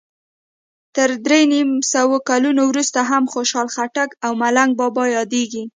تر 0.95 1.09
درې 1.25 1.41
نیم 1.51 1.69
سوو 1.93 2.17
کلونو 2.29 2.61
وروسته 2.67 2.99
هم 3.09 3.23
خوشال 3.33 3.67
خټک 3.75 4.09
او 4.25 4.31
ملنګ 4.41 4.71
بابا 4.79 5.05
یادیږي. 5.17 5.63